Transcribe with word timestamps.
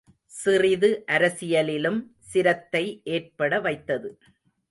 சிறிது 0.31 0.89
அரசியலிலும் 1.07 1.99
சிரத்தை 2.19 2.83
ஏற்பட 3.09 3.59
வைத்தது. 3.59 4.09